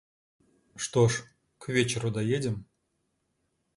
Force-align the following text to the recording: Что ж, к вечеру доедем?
Что 0.75 1.07
ж, 1.09 1.25
к 1.59 1.69
вечеру 1.69 2.09
доедем? 2.09 2.65